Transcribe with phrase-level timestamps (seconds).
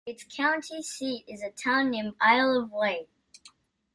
[0.03, 3.07] Its county seat is a town named Isle of Wight.